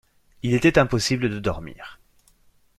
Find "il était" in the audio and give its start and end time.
0.41-0.79